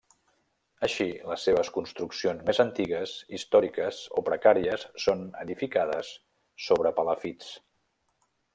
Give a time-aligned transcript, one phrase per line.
[0.85, 6.11] Així les seves construccions més antigues, històriques o precàries són edificades
[6.71, 7.53] sobre palafits.